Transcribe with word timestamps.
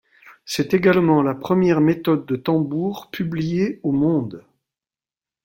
C'est 0.45 0.73
également 0.73 1.21
la 1.21 1.35
première 1.35 1.79
méthode 1.79 2.25
de 2.25 2.35
tambour 2.35 3.11
publiée 3.11 3.79
au 3.83 3.91
monde. 3.91 4.43